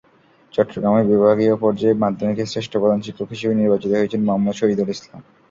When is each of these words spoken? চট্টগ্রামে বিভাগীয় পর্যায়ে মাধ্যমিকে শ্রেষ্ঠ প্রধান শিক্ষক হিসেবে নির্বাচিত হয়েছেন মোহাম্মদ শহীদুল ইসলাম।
চট্টগ্রামে 0.53 1.01
বিভাগীয় 1.11 1.55
পর্যায়ে 1.63 2.01
মাধ্যমিকে 2.03 2.43
শ্রেষ্ঠ 2.51 2.73
প্রধান 2.77 2.99
শিক্ষক 3.05 3.27
হিসেবে 3.35 3.53
নির্বাচিত 3.55 3.91
হয়েছেন 3.93 4.21
মোহাম্মদ 4.23 4.55
শহীদুল 4.59 4.89
ইসলাম। 4.95 5.21